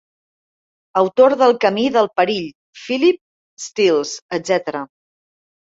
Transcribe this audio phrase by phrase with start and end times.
[1.01, 2.49] Autor del camí del perill,
[2.87, 3.23] Philip
[3.67, 4.83] Steels, etc.